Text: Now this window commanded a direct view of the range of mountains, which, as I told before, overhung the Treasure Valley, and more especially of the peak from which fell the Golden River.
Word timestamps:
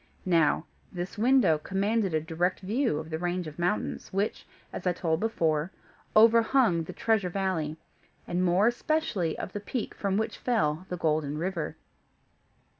Now 0.25 0.65
this 0.91 1.15
window 1.19 1.59
commanded 1.59 2.11
a 2.15 2.19
direct 2.21 2.61
view 2.61 2.97
of 2.97 3.11
the 3.11 3.19
range 3.19 3.45
of 3.45 3.59
mountains, 3.59 4.11
which, 4.11 4.47
as 4.73 4.87
I 4.87 4.93
told 4.93 5.19
before, 5.19 5.69
overhung 6.15 6.85
the 6.85 6.91
Treasure 6.93 7.29
Valley, 7.29 7.77
and 8.25 8.43
more 8.43 8.65
especially 8.65 9.37
of 9.37 9.53
the 9.53 9.59
peak 9.59 9.93
from 9.93 10.17
which 10.17 10.39
fell 10.39 10.87
the 10.89 10.97
Golden 10.97 11.37
River. 11.37 11.75